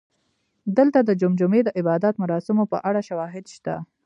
[0.77, 3.75] دلته د جمجمې د عبادت مراسمو په اړه شواهد شته